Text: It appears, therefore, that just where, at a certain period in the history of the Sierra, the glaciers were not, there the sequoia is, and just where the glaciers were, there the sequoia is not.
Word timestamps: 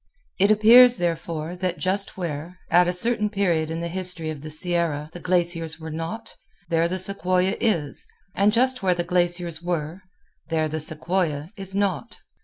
It 0.39 0.49
appears, 0.49 0.97
therefore, 0.97 1.55
that 1.57 1.77
just 1.77 2.17
where, 2.17 2.57
at 2.71 2.87
a 2.87 2.91
certain 2.91 3.29
period 3.29 3.69
in 3.69 3.81
the 3.81 3.87
history 3.87 4.31
of 4.31 4.41
the 4.41 4.49
Sierra, 4.49 5.11
the 5.13 5.19
glaciers 5.19 5.79
were 5.79 5.91
not, 5.91 6.37
there 6.69 6.87
the 6.87 6.97
sequoia 6.97 7.55
is, 7.61 8.07
and 8.33 8.51
just 8.51 8.81
where 8.81 8.95
the 8.95 9.03
glaciers 9.03 9.61
were, 9.61 10.01
there 10.49 10.67
the 10.67 10.79
sequoia 10.79 11.51
is 11.55 11.75
not. 11.75 12.17